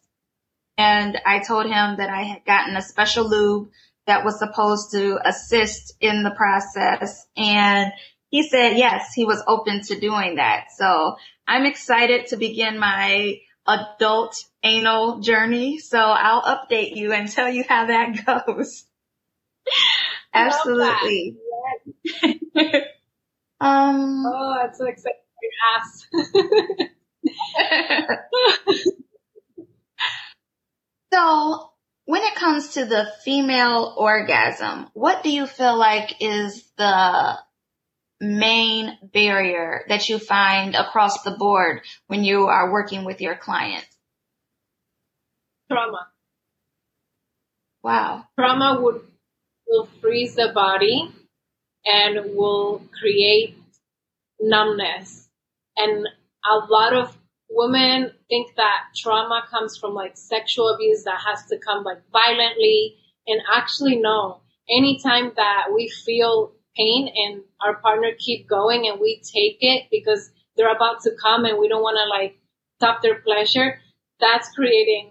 And 0.79 1.19
I 1.25 1.39
told 1.41 1.67
him 1.67 1.97
that 1.97 2.11
I 2.11 2.23
had 2.23 2.45
gotten 2.45 2.77
a 2.77 2.83
special 2.83 3.29
lube 3.29 3.71
that 4.07 4.25
was 4.25 4.39
supposed 4.39 4.93
to 4.93 5.19
assist 5.25 5.95
in 6.01 6.23
the 6.23 6.31
process. 6.31 7.27
And 7.37 7.93
he 8.29 8.49
said, 8.49 8.77
yes, 8.77 9.13
he 9.15 9.25
was 9.25 9.43
open 9.47 9.83
to 9.83 9.99
doing 9.99 10.37
that. 10.37 10.67
So 10.77 11.17
I'm 11.47 11.65
excited 11.65 12.27
to 12.29 12.37
begin 12.37 12.79
my 12.79 13.39
adult 13.67 14.37
anal 14.63 15.21
journey. 15.21 15.79
So 15.79 15.99
I'll 15.99 16.43
update 16.43 16.95
you 16.95 17.13
and 17.13 17.31
tell 17.31 17.49
you 17.49 17.65
how 17.69 17.87
that 17.87 18.27
goes. 18.47 18.85
That. 20.33 20.53
Absolutely. 20.53 21.37
um, 23.61 24.25
Oh, 24.27 24.57
I'm 24.63 24.75
so 24.75 24.85
your 24.87 24.95
ass. 25.75 26.07
so 31.17 31.71
when 32.05 32.23
it 32.23 32.35
comes 32.35 32.75
to 32.75 32.85
the 32.85 33.07
female 33.25 33.95
orgasm, 33.97 34.89
what 34.93 35.23
do 35.23 35.31
you 35.31 35.47
feel 35.47 35.77
like 35.77 36.21
is 36.21 36.63
the 36.77 37.39
main 38.21 38.97
barrier 39.03 39.85
that 39.89 40.09
you 40.09 40.19
find 40.19 40.75
across 40.75 41.23
the 41.23 41.33
board 41.33 41.81
when 42.07 42.23
you 42.23 42.47
are 42.47 42.73
working 42.73 43.05
with 43.05 43.21
your 43.21 43.35
clients? 43.35 43.89
Trauma. 45.71 46.07
Wow. 47.83 48.25
trauma 48.39 48.81
would 48.81 49.01
will 49.69 49.89
freeze 50.01 50.35
the 50.35 50.53
body 50.55 51.13
and 51.85 52.37
will 52.37 52.83
create 53.01 53.57
numbness 54.41 55.29
and 55.77 56.07
a 56.45 56.67
lot 56.69 56.93
of 56.93 57.17
women 57.51 58.11
think 58.29 58.55
that 58.57 58.85
trauma 58.95 59.45
comes 59.51 59.77
from 59.77 59.95
like 59.95 60.17
sexual 60.17 60.69
abuse 60.69 61.05
that 61.05 61.21
has 61.25 61.45
to 61.47 61.59
come 61.59 61.85
like 61.85 62.03
violently 62.13 62.97
and 63.27 63.41
actually 63.55 63.97
no 63.97 64.41
anytime 64.69 65.33
that 65.37 65.67
we 65.75 65.89
feel 66.05 66.53
pain 66.77 67.09
and 67.15 67.43
our 67.65 67.77
partner 67.77 68.11
keep 68.19 68.49
going 68.49 68.87
and 68.89 69.01
we 69.01 69.17
take 69.23 69.59
it 69.61 69.85
because 69.91 70.31
they're 70.57 70.75
about 70.75 71.01
to 71.01 71.11
come 71.23 71.45
and 71.45 71.59
we 71.59 71.69
don't 71.69 71.83
want 71.83 71.97
to 71.97 72.09
like 72.09 72.37
stop 72.79 73.01
their 73.03 73.21
pleasure 73.21 73.79
that's 74.21 74.51
creating 74.55 75.11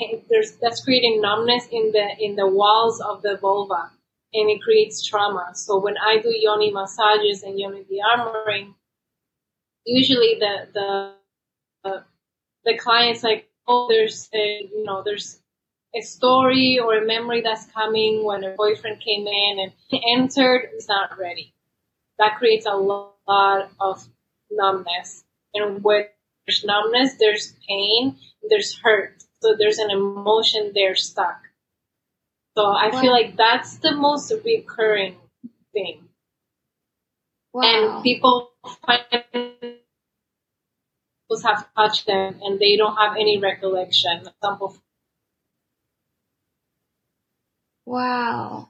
eh, 0.00 0.18
there's 0.28 0.52
that's 0.60 0.84
creating 0.84 1.20
numbness 1.20 1.66
in 1.72 1.92
the 1.92 2.08
in 2.20 2.36
the 2.36 2.46
walls 2.46 3.00
of 3.00 3.22
the 3.22 3.36
vulva 3.40 3.90
and 4.34 4.50
it 4.50 4.62
creates 4.62 5.06
trauma. 5.06 5.50
So 5.54 5.78
when 5.78 5.94
I 5.98 6.18
do 6.20 6.30
yoni 6.34 6.72
massages 6.72 7.42
and 7.42 7.58
yoni 7.58 7.84
dearmoring, 7.84 8.74
usually 9.84 10.36
the 10.38 10.68
the 10.72 11.14
uh, 11.84 12.00
the 12.64 12.76
clients 12.78 13.22
like, 13.22 13.48
oh, 13.66 13.88
there's 13.88 14.28
a 14.34 14.68
you 14.72 14.84
know 14.84 15.02
there's 15.04 15.40
a 15.94 16.00
story 16.00 16.78
or 16.82 16.96
a 16.96 17.06
memory 17.06 17.42
that's 17.42 17.66
coming 17.66 18.24
when 18.24 18.44
a 18.44 18.54
boyfriend 18.56 19.00
came 19.00 19.26
in 19.26 19.58
and 19.60 19.72
entered 20.16 20.70
is 20.76 20.88
not 20.88 21.18
ready. 21.18 21.54
That 22.18 22.38
creates 22.38 22.66
a 22.66 22.74
lot 22.76 23.70
of 23.80 24.06
numbness, 24.50 25.24
and 25.54 25.82
where 25.82 26.10
there's 26.46 26.64
numbness, 26.64 27.14
there's 27.18 27.54
pain, 27.68 28.16
there's 28.48 28.78
hurt. 28.78 29.22
So 29.42 29.54
there's 29.58 29.78
an 29.78 29.90
emotion 29.90 30.72
there 30.74 30.94
stuck. 30.94 31.40
So 32.56 32.64
I 32.66 32.88
Wow. 32.90 33.00
feel 33.00 33.12
like 33.12 33.36
that's 33.36 33.78
the 33.78 33.92
most 33.92 34.32
recurring 34.44 35.16
thing. 35.72 36.08
Wow. 37.52 37.62
And 37.62 38.02
people 38.02 38.50
find 38.86 39.04
have 41.40 41.66
touched 41.74 42.06
them 42.06 42.38
and 42.42 42.58
they 42.58 42.76
don't 42.76 42.96
have 42.96 43.16
any 43.16 43.38
recollection. 43.38 44.26
Example, 44.26 44.76
wow. 47.86 48.68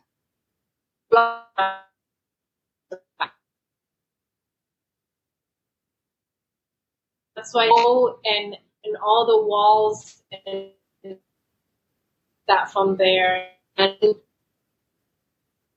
that's 7.35 7.53
why 7.53 7.67
go 7.69 8.21
and 8.25 8.57
and 8.85 8.97
all 9.03 9.27
the 9.27 9.47
walls 9.47 10.23
and 10.47 10.71
that 12.49 12.71
from 12.71 12.97
there 12.97 13.49
and 13.77 13.97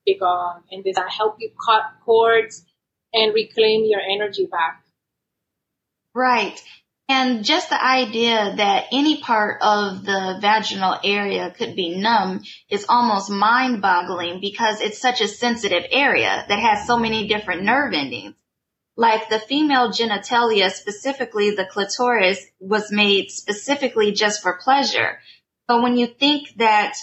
be 0.05 0.19
on 0.21 0.63
And 0.71 0.83
does 0.83 0.95
that 0.95 1.11
help 1.11 1.37
you 1.39 1.51
cut 1.65 1.83
cords 2.03 2.65
and 3.13 3.33
reclaim 3.33 3.85
your 3.85 4.01
energy 4.01 4.45
back? 4.45 4.84
Right. 6.15 6.59
And 7.09 7.43
just 7.43 7.69
the 7.69 7.83
idea 7.83 8.55
that 8.55 8.85
any 8.91 9.21
part 9.21 9.61
of 9.61 10.05
the 10.05 10.37
vaginal 10.41 10.97
area 11.03 11.51
could 11.51 11.75
be 11.75 11.99
numb 11.99 12.41
is 12.69 12.85
almost 12.89 13.29
mind 13.29 13.81
boggling 13.81 14.39
because 14.39 14.81
it's 14.81 14.97
such 14.97 15.21
a 15.21 15.27
sensitive 15.27 15.83
area 15.91 16.45
that 16.47 16.59
has 16.59 16.87
so 16.87 16.97
many 16.97 17.27
different 17.27 17.63
nerve 17.63 17.93
endings. 17.93 18.33
Like 18.97 19.27
the 19.27 19.39
female 19.39 19.91
genitalia, 19.91 20.71
specifically 20.71 21.51
the 21.51 21.65
clitoris, 21.65 22.43
was 22.61 22.93
made 22.93 23.29
specifically 23.29 24.13
just 24.13 24.41
for 24.41 24.57
pleasure. 24.63 25.19
But 25.67 25.83
when 25.83 25.97
you 25.97 26.07
think 26.07 26.55
that 26.57 26.95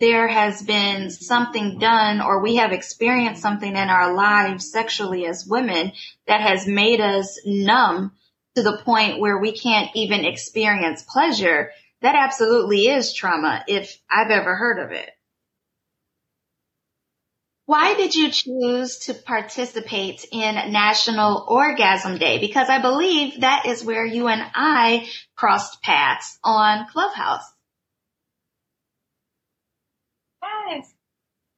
there 0.00 0.26
has 0.26 0.62
been 0.62 1.10
something 1.10 1.78
done 1.78 2.20
or 2.20 2.42
we 2.42 2.56
have 2.56 2.72
experienced 2.72 3.40
something 3.40 3.70
in 3.70 3.88
our 3.88 4.14
lives 4.14 4.70
sexually 4.70 5.26
as 5.26 5.46
women 5.46 5.92
that 6.26 6.40
has 6.40 6.66
made 6.66 7.00
us 7.00 7.40
numb 7.46 8.12
to 8.58 8.64
the 8.64 8.78
point 8.78 9.20
where 9.20 9.38
we 9.38 9.52
can't 9.52 9.90
even 9.94 10.24
experience 10.24 11.04
pleasure, 11.08 11.70
that 12.02 12.16
absolutely 12.16 12.88
is 12.88 13.14
trauma 13.14 13.64
if 13.68 13.96
I've 14.10 14.32
ever 14.32 14.56
heard 14.56 14.80
of 14.84 14.90
it. 14.90 15.08
Why 17.66 17.94
did 17.94 18.14
you 18.16 18.30
choose 18.32 18.98
to 19.06 19.14
participate 19.14 20.24
in 20.32 20.72
National 20.72 21.44
Orgasm 21.46 22.18
Day? 22.18 22.38
Because 22.38 22.68
I 22.68 22.80
believe 22.80 23.42
that 23.42 23.66
is 23.66 23.84
where 23.84 24.04
you 24.04 24.26
and 24.26 24.42
I 24.54 25.06
crossed 25.36 25.80
paths 25.82 26.38
on 26.42 26.88
Clubhouse. 26.90 27.44
Yes. 30.42 30.92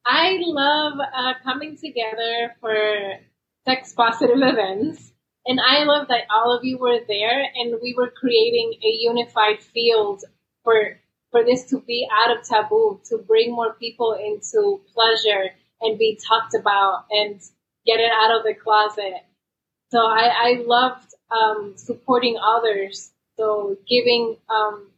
I 0.05 0.37
love 0.41 0.99
uh, 0.99 1.33
coming 1.43 1.77
together 1.77 2.55
for 2.59 2.75
sex 3.65 3.93
positive 3.93 4.37
events. 4.37 5.10
And 5.45 5.59
I 5.59 5.83
love 5.83 6.07
that 6.09 6.27
all 6.29 6.55
of 6.55 6.63
you 6.63 6.77
were 6.77 6.99
there 7.07 7.43
and 7.55 7.79
we 7.81 7.95
were 7.97 8.11
creating 8.11 8.73
a 8.83 8.97
unified 8.99 9.61
field 9.61 10.23
for, 10.63 10.99
for 11.31 11.43
this 11.43 11.65
to 11.71 11.79
be 11.79 12.07
out 12.11 12.37
of 12.37 12.47
taboo, 12.47 13.01
to 13.09 13.17
bring 13.17 13.51
more 13.51 13.73
people 13.73 14.13
into 14.13 14.81
pleasure 14.93 15.49
and 15.81 15.97
be 15.97 16.19
talked 16.27 16.53
about 16.53 17.05
and 17.09 17.41
get 17.85 17.99
it 17.99 18.11
out 18.11 18.37
of 18.37 18.43
the 18.43 18.53
closet. 18.53 19.25
So 19.89 19.99
I, 19.99 20.29
I 20.29 20.63
loved 20.65 21.13
um, 21.31 21.73
supporting 21.75 22.37
others. 22.37 23.11
So 23.37 23.77
giving 23.89 24.37
um, 24.47 24.91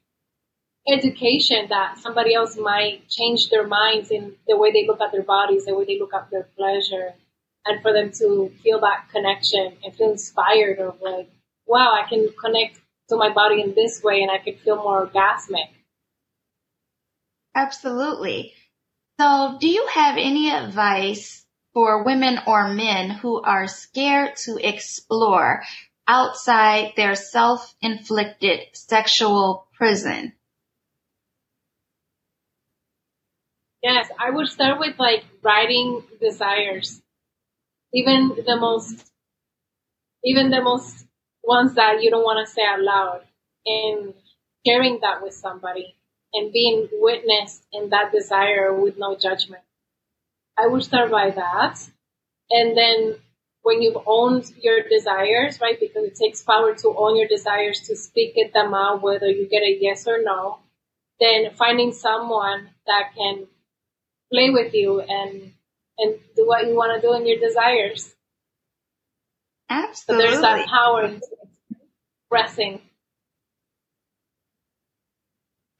education 0.88 1.68
that 1.70 2.00
somebody 2.00 2.36
else 2.36 2.58
might 2.58 3.08
change 3.08 3.50
their 3.50 3.66
minds 3.66 4.12
in 4.12 4.34
the 4.48 4.58
way 4.58 4.72
they 4.74 4.86
look 4.86 5.00
at 5.00 5.14
their 5.14 5.24
bodies, 5.24 5.66
the 5.66 5.76
way 5.76 5.86
they 5.86 6.00
look 6.00 6.14
at 6.14 6.30
their 6.30 6.48
pleasure, 6.58 7.14
and 7.66 7.82
for 7.82 7.94
them 7.94 8.12
to 8.20 8.52
feel 8.62 8.82
that 8.82 9.08
connection 9.12 9.78
and 9.84 9.96
feel 9.96 10.12
inspired 10.12 10.80
of 10.80 11.02
like, 11.02 11.30
wow, 11.66 11.94
I 11.94 12.08
can 12.08 12.30
connect 12.40 12.80
to 13.10 13.16
my 13.16 13.34
body 13.34 13.62
in 13.62 13.74
this 13.74 14.02
way 14.04 14.22
and 14.22 14.32
I 14.32 14.38
can 14.38 14.56
feel 14.56 14.78
more 14.78 15.08
orgasmic. 15.08 15.70
Absolutely. 17.56 18.54
So 19.20 19.58
do 19.60 19.68
you 19.68 19.88
have 19.88 20.18
any 20.18 20.50
advice 20.50 21.46
for 21.74 22.04
women 22.04 22.40
or 22.48 22.74
men 22.74 23.10
who 23.10 23.42
are 23.42 23.68
scared 23.68 24.36
to 24.38 24.58
explore 24.58 25.64
outside 26.08 26.94
their 26.96 27.16
self-inflicted 27.16 28.60
sexual 28.74 29.68
prison? 29.76 30.34
Yes, 33.84 34.10
I 34.18 34.32
would 34.32 34.48
start 34.48 34.80
with 34.80 34.98
like 34.98 35.26
writing 35.42 36.04
desires. 36.20 37.03
Even 37.94 38.30
the 38.46 38.56
most, 38.56 39.12
even 40.24 40.50
the 40.50 40.62
most 40.62 41.06
ones 41.44 41.76
that 41.76 42.02
you 42.02 42.10
don't 42.10 42.24
want 42.24 42.46
to 42.46 42.52
say 42.52 42.64
out 42.66 42.82
loud 42.82 43.22
and 43.66 44.14
sharing 44.66 45.00
that 45.02 45.22
with 45.22 45.34
somebody 45.34 45.96
and 46.34 46.52
being 46.52 46.88
witnessed 46.94 47.64
in 47.72 47.90
that 47.90 48.12
desire 48.12 48.74
with 48.74 48.98
no 48.98 49.16
judgment. 49.16 49.62
I 50.58 50.68
would 50.68 50.84
start 50.84 51.12
by 51.12 51.32
that. 51.32 51.80
And 52.50 52.78
then 52.78 53.16
when 53.64 53.82
you've 53.82 54.02
owned 54.06 54.52
your 54.62 54.82
desires, 54.90 55.60
right? 55.62 55.80
Because 55.80 56.06
it 56.06 56.16
takes 56.16 56.42
power 56.42 56.76
to 56.76 56.96
own 56.98 57.16
your 57.18 57.28
desires, 57.28 57.82
to 57.88 57.96
speak 57.96 58.34
it 58.36 58.54
them 58.54 58.74
out, 58.74 59.02
whether 59.02 59.28
you 59.28 59.48
get 59.50 59.64
a 59.64 59.78
yes 59.80 60.08
or 60.08 60.22
no. 60.22 60.60
Then 61.20 61.54
finding 61.56 61.94
someone 61.94 62.70
that 62.86 63.12
can 63.18 63.48
play 64.32 64.50
with 64.50 64.74
you 64.74 65.00
and, 65.00 65.54
and 65.98 66.16
do 66.36 66.48
what 66.48 66.66
you 66.66 66.76
want 66.76 67.00
to 67.00 67.08
do 67.08 67.14
in 67.16 67.28
your 67.28 67.40
desires. 67.40 68.14
Absolutely. 69.70 70.26
So 70.26 70.32
there's 70.32 70.42
that 70.42 70.68
power 70.68 71.06
in 71.06 71.22
expressing 72.32 72.82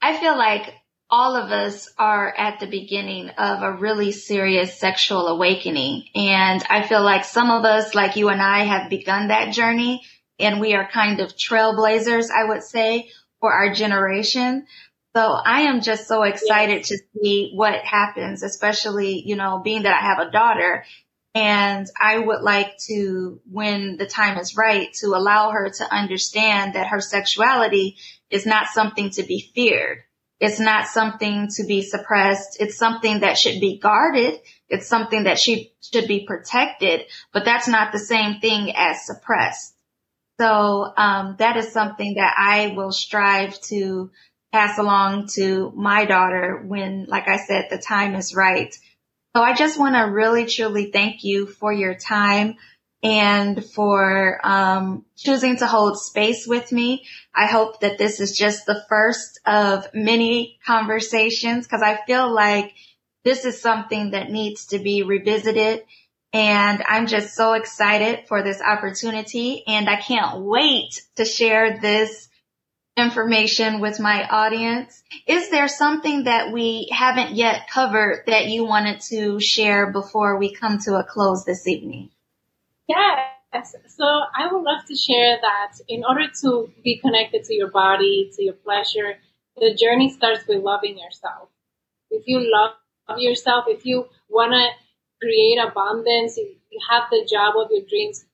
I 0.04 0.18
feel 0.18 0.38
like 0.38 0.74
all 1.10 1.38
of 1.38 1.52
us 1.52 1.90
are 1.98 2.34
at 2.38 2.60
the 2.60 2.68
beginning 2.68 3.30
of 3.30 3.62
a 3.62 3.72
really 3.72 4.12
serious 4.12 4.78
sexual 4.78 5.28
awakening. 5.28 6.04
And 6.14 6.62
I 6.70 6.86
feel 6.86 7.02
like 7.02 7.24
some 7.24 7.50
of 7.50 7.64
us, 7.64 7.96
like 7.96 8.18
you 8.18 8.28
and 8.28 8.42
I, 8.42 8.66
have 8.66 8.90
begun 8.90 9.30
that 9.30 9.54
journey 9.54 10.02
and 10.40 10.60
we 10.60 10.74
are 10.74 10.90
kind 10.92 11.22
of 11.22 11.38
trailblazers, 11.38 12.26
I 12.32 12.50
would 12.50 12.64
say, 12.64 13.08
for 13.40 13.54
our 13.54 13.74
generation. 13.74 14.68
So 15.16 15.22
I 15.22 15.62
am 15.62 15.82
just 15.82 16.08
so 16.08 16.24
excited 16.24 16.78
yes. 16.80 16.88
to 16.90 16.98
see 17.14 17.52
what 17.54 17.80
happens, 17.82 18.42
especially, 18.42 19.22
you 19.26 19.36
know, 19.36 19.62
being 19.64 19.84
that 19.84 19.96
I 19.96 20.06
have 20.06 20.28
a 20.28 20.32
daughter 20.32 20.86
and 21.36 21.88
I 22.00 22.18
would 22.18 22.42
like 22.42 22.78
to, 22.88 23.40
when 23.50 23.98
the 23.98 24.06
time 24.06 24.38
is 24.38 24.56
right, 24.56 24.92
to 25.02 25.08
allow 25.08 25.52
her 25.52 25.70
to 25.70 25.94
understand 25.94 26.76
that 26.76 26.88
her 26.88 27.00
sexuality 27.00 27.98
is 28.30 28.46
not 28.46 28.68
something 28.68 29.12
to 29.12 29.24
be 29.24 29.52
feared. 29.54 30.00
It's 30.40 30.60
not 30.60 30.88
something 30.88 31.48
to 31.56 31.64
be 31.64 31.82
suppressed. 31.84 32.58
It's 32.60 32.78
something 32.78 33.22
that 33.22 33.38
should 33.38 33.62
be 33.62 33.80
guarded. 33.80 34.42
It's 34.68 34.88
something 34.88 35.24
that 35.24 35.40
she 35.40 35.74
should 35.82 36.08
be 36.08 36.26
protected, 36.26 37.02
but 37.32 37.46
that's 37.46 37.68
not 37.68 37.92
the 37.92 38.00
same 38.00 38.40
thing 38.40 38.74
as 38.76 39.06
suppressed. 39.06 39.76
So, 40.40 40.92
um, 40.98 41.36
that 41.40 41.58
is 41.58 41.72
something 41.72 42.16
that 42.16 42.34
I 42.38 42.74
will 42.76 42.92
strive 42.92 43.60
to 43.62 44.12
pass 44.54 44.78
along 44.78 45.28
to 45.34 45.74
my 45.76 46.06
daughter 46.06 46.64
when, 46.64 47.06
like 47.10 47.28
I 47.28 47.38
said, 47.38 47.68
the 47.70 47.80
time 47.80 48.14
is 48.14 48.36
right. 48.36 48.74
So 49.36 49.42
I 49.42 49.56
just 49.56 49.80
want 49.80 49.96
to 49.96 50.02
really 50.02 50.46
truly 50.46 50.92
thank 50.92 51.24
you 51.24 51.48
for 51.48 51.74
your 51.74 51.96
time 51.96 52.58
and 53.02 53.66
for 53.66 54.40
um, 54.44 55.06
choosing 55.18 55.58
to 55.58 55.66
hold 55.66 56.00
space 56.00 56.46
with 56.46 56.72
me. 56.72 57.04
I 57.36 57.48
hope 57.48 57.80
that 57.80 57.98
this 57.98 58.20
is 58.20 58.38
just 58.38 58.68
the 58.68 58.86
first 58.88 59.40
of 59.48 59.88
many 59.92 60.60
conversations 60.66 61.66
because 61.66 61.82
I 61.82 62.00
feel 62.06 62.32
like 62.32 62.74
this 63.26 63.46
is 63.46 63.60
something 63.60 64.12
that 64.12 64.30
needs 64.30 64.68
to 64.68 64.78
be 64.78 65.02
revisited. 65.02 65.84
And 66.32 66.84
I'm 66.88 67.08
just 67.08 67.36
so 67.36 67.54
excited 67.54 68.28
for 68.28 68.44
this 68.44 68.62
opportunity 68.62 69.64
and 69.66 69.90
I 69.90 70.00
can't 70.00 70.42
wait 70.42 71.02
to 71.16 71.26
share 71.26 71.80
this 71.80 72.30
information 72.96 73.80
with 73.80 74.00
my 74.00 74.28
audience. 74.28 75.02
Is 75.28 75.50
there 75.50 75.68
something 75.68 76.26
that 76.26 76.52
we 76.52 76.90
haven't 76.92 77.36
yet 77.36 77.68
covered 77.74 78.24
that 78.28 78.48
you 78.48 78.66
wanted 78.66 79.02
to 79.10 79.40
share 79.40 79.92
before 79.92 80.38
we 80.38 80.54
come 80.54 80.78
to 80.86 80.96
a 80.96 81.04
close 81.04 81.44
this 81.44 81.68
evening? 81.68 82.10
Yes. 82.88 83.76
So 83.88 84.04
I 84.04 84.52
would 84.52 84.64
love 84.64 84.86
to 84.88 84.96
share 84.96 85.38
that 85.42 85.74
in 85.88 86.04
order 86.08 86.28
to 86.42 86.72
be 86.84 87.00
connected 87.00 87.44
to 87.46 87.54
your 87.54 87.70
body, 87.70 88.32
to 88.36 88.44
your 88.44 88.56
pleasure, 88.56 89.18
the 89.58 89.78
journey 89.80 90.10
starts 90.10 90.48
with 90.48 90.64
loving 90.64 90.98
yourself. 90.98 91.50
If 92.10 92.24
you 92.26 92.40
love 92.42 92.72
yourself, 93.20 93.66
if 93.68 93.86
you 93.86 94.06
want 94.30 94.54
to 94.54 94.70
create 95.22 95.58
abundance, 95.60 96.38
you 96.38 96.80
have 96.90 97.04
the 97.12 97.28
job 97.30 97.54
of 97.58 97.70
your 97.72 97.86
dreams, 97.88 98.26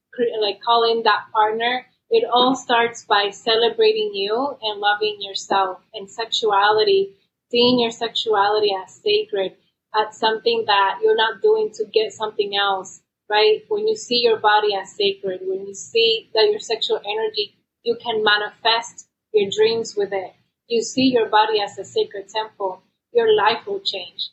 like 0.41 0.61
call 0.61 0.89
in 0.89 1.03
that 1.03 1.25
partner, 1.33 1.85
it 2.09 2.27
all 2.31 2.55
starts 2.55 3.05
by 3.05 3.29
celebrating 3.29 4.11
you 4.13 4.57
and 4.61 4.79
loving 4.79 5.17
yourself 5.19 5.79
and 5.93 6.09
sexuality, 6.09 7.15
seeing 7.51 7.79
your 7.79 7.91
sexuality 7.91 8.71
as 8.73 8.95
sacred, 8.95 9.55
as 9.95 10.17
something 10.17 10.63
that 10.67 10.99
you're 11.03 11.15
not 11.15 11.41
doing 11.41 11.71
to 11.73 11.85
get 11.85 12.11
something 12.11 12.55
else 12.55 13.01
right? 13.29 13.63
When 13.67 13.87
you 13.87 13.95
see 13.95 14.21
your 14.23 14.39
body 14.39 14.75
as 14.75 14.95
sacred, 14.95 15.41
when 15.43 15.67
you 15.67 15.73
see 15.73 16.29
that 16.33 16.49
your 16.49 16.59
sexual 16.59 16.97
energy, 16.97 17.55
you 17.83 17.95
can 18.01 18.23
manifest 18.23 19.07
your 19.33 19.49
dreams 19.55 19.95
with 19.95 20.09
it. 20.11 20.33
You 20.67 20.81
see 20.81 21.11
your 21.13 21.29
body 21.29 21.61
as 21.61 21.77
a 21.77 21.85
sacred 21.85 22.27
temple, 22.29 22.81
your 23.13 23.33
life 23.35 23.65
will 23.65 23.79
change. 23.79 24.29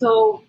So 0.00 0.44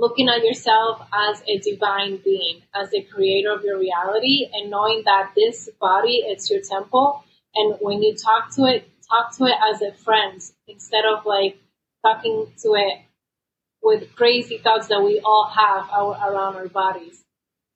looking 0.00 0.30
at 0.30 0.42
yourself 0.42 1.02
as 1.12 1.42
a 1.46 1.58
divine 1.58 2.18
being, 2.24 2.62
as 2.74 2.90
the 2.90 3.02
creator 3.02 3.52
of 3.52 3.62
your 3.62 3.78
reality 3.78 4.48
and 4.50 4.70
knowing 4.70 5.02
that 5.04 5.32
this 5.36 5.68
body 5.78 6.24
is 6.26 6.50
your 6.50 6.62
temple. 6.62 7.22
And 7.54 7.76
when 7.80 8.02
you 8.02 8.16
talk 8.16 8.54
to 8.56 8.64
it, 8.64 8.88
talk 9.06 9.36
to 9.36 9.44
it 9.44 9.56
as 9.72 9.82
a 9.82 9.92
friend 9.92 10.40
instead 10.66 11.04
of 11.04 11.26
like 11.26 11.58
talking 12.02 12.46
to 12.62 12.74
it 12.76 12.98
with 13.82 14.14
crazy 14.16 14.56
thoughts 14.56 14.88
that 14.88 15.02
we 15.02 15.20
all 15.20 15.46
have 15.54 15.90
our, 15.90 16.32
around 16.32 16.56
our 16.56 16.68
bodies. 16.68 17.22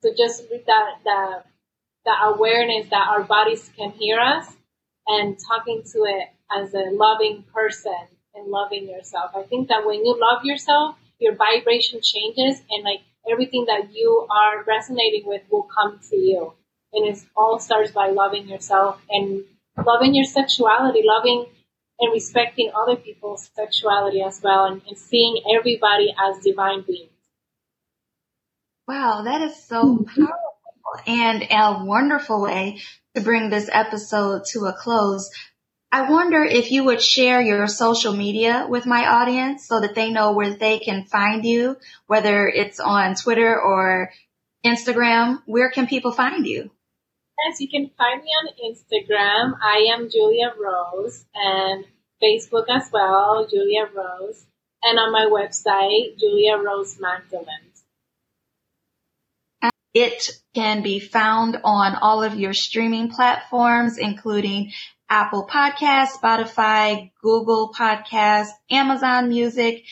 So 0.03 0.11
just 0.17 0.45
with 0.51 0.65
that, 0.65 1.01
the, 1.05 1.43
the 2.07 2.13
awareness 2.35 2.89
that 2.89 3.07
our 3.11 3.25
bodies 3.25 3.71
can 3.77 3.91
hear 3.91 4.19
us 4.19 4.47
and 5.07 5.37
talking 5.47 5.83
to 5.93 6.05
it 6.05 6.29
as 6.51 6.73
a 6.73 6.91
loving 6.91 7.45
person 7.53 7.95
and 8.35 8.49
loving 8.49 8.89
yourself. 8.89 9.33
I 9.37 9.43
think 9.43 9.69
that 9.69 9.87
when 9.87 10.05
you 10.05 10.19
love 10.19 10.45
yourself, 10.45 10.97
your 11.19 11.35
vibration 11.35 12.01
changes 12.03 12.63
and 12.71 12.85
like 12.85 13.01
everything 13.31 13.67
that 13.67 13.95
you 13.95 14.27
are 14.31 14.65
resonating 14.65 15.23
with 15.27 15.43
will 15.51 15.67
come 15.75 16.01
to 16.11 16.17
you. 16.17 16.53
And 16.93 17.07
it 17.09 17.23
all 17.37 17.59
starts 17.59 17.91
by 17.91 18.09
loving 18.11 18.49
yourself 18.49 19.01
and 19.11 19.45
loving 19.85 20.15
your 20.15 20.25
sexuality, 20.25 21.03
loving 21.05 21.47
and 22.01 22.13
respecting 22.13 22.71
other 22.75 22.97
people's 22.97 23.51
sexuality 23.55 24.23
as 24.23 24.41
well 24.43 24.67
and, 24.67 24.83
and 24.87 24.99
seeing 24.99 25.43
everybody 25.57 26.15
as 26.19 26.43
divine 26.43 26.83
beings. 26.83 27.11
Wow, 28.87 29.23
that 29.25 29.41
is 29.43 29.57
so 29.65 30.05
powerful 30.07 30.35
and 31.07 31.43
a 31.51 31.85
wonderful 31.85 32.43
way 32.43 32.81
to 33.15 33.23
bring 33.23 33.49
this 33.49 33.71
episode 33.73 34.43
to 34.53 34.67
a 34.67 34.75
close. 34.75 35.31
I 35.95 36.11
wonder 36.11 36.43
if 36.43 36.73
you 36.73 36.83
would 36.87 37.01
share 37.01 37.41
your 37.41 37.69
social 37.69 38.13
media 38.17 38.67
with 38.69 38.85
my 38.85 39.07
audience 39.07 39.69
so 39.69 39.79
that 39.79 39.95
they 39.95 40.11
know 40.11 40.33
where 40.33 40.53
they 40.53 40.81
can 40.81 41.05
find 41.05 41.45
you, 41.45 41.77
whether 42.09 42.49
it's 42.49 42.81
on 42.81 43.15
Twitter 43.15 43.55
or 43.61 44.11
Instagram. 44.67 45.41
Where 45.47 45.71
can 45.71 45.87
people 45.87 46.11
find 46.11 46.49
you? 46.49 46.73
Yes, 47.47 47.61
you 47.61 47.69
can 47.69 47.93
find 47.97 48.25
me 48.25 48.31
on 48.41 48.75
Instagram. 48.75 49.57
I 49.63 49.95
am 49.95 50.11
Julia 50.11 50.53
Rose 50.59 51.25
and 51.33 51.85
Facebook 52.21 52.65
as 52.69 52.91
well, 52.93 53.47
Julia 53.49 53.87
Rose. 53.95 54.45
And 54.83 54.99
on 54.99 55.13
my 55.13 55.27
website, 55.31 56.19
Julia 56.19 56.57
Rose 56.57 56.99
Magdalene. 56.99 57.71
It 59.95 60.29
can 60.57 60.83
be 60.83 60.99
found 60.99 61.61
on 61.63 61.95
all 61.95 62.25
of 62.25 62.35
your 62.35 62.53
streaming 62.53 63.11
platforms, 63.11 63.97
including 63.97 64.73
Apple 65.09 65.47
Podcasts, 65.47 66.19
Spotify, 66.19 67.11
Google 67.23 67.73
Podcasts, 67.73 68.51
Amazon 68.71 69.29
Music, 69.29 69.85